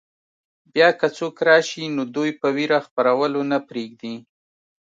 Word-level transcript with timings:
بیا 0.73 0.89
که 0.99 1.07
څوک 1.17 1.35
راشي 1.47 1.83
نو 1.95 2.03
دوی 2.15 2.29
په 2.41 2.47
وېره 2.55 2.79
خپرولو 2.87 3.41
نه 3.51 3.57
پرېږدي. 3.67 4.15